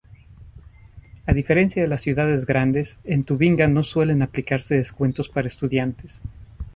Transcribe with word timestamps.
A 1.27 1.31
diferencia 1.31 1.79
de 1.83 1.87
las 1.87 2.01
ciudades 2.01 2.47
grandes, 2.47 2.97
en 3.03 3.23
Tubinga 3.23 3.67
no 3.67 3.83
suelen 3.83 4.23
aplicarse 4.23 4.73
descuentos 4.73 5.29
para 5.29 5.47
estudiantes. 5.47 6.21